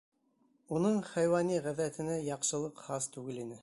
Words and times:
Уның 0.77 0.97
хайуани 1.11 1.61
ғәҙәтенә 1.69 2.19
яҡшылыҡ 2.33 2.87
хас 2.89 3.15
түгел 3.17 3.45
ине. 3.47 3.59